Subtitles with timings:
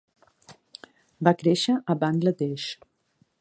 [1.27, 2.67] Va créixer a Bangla Desh.